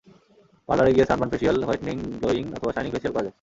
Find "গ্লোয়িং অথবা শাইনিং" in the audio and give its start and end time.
2.19-2.91